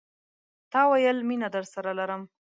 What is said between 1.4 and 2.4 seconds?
درسره لرم